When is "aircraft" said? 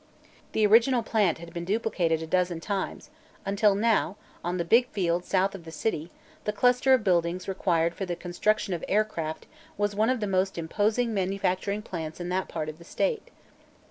8.87-9.45